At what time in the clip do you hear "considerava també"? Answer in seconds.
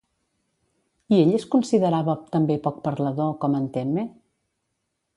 1.57-2.57